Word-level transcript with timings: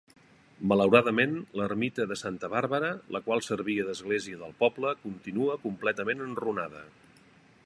Malauradament, 0.71 1.35
l'ermita 1.61 2.07
de 2.13 2.17
santa 2.21 2.49
Bàrbara, 2.55 2.91
la 3.17 3.23
qual 3.27 3.45
servia 3.51 3.87
d'església 3.91 4.41
del 4.43 4.59
poble, 4.65 4.97
continua 5.07 5.63
completament 5.69 6.29
enrunada. 6.31 6.87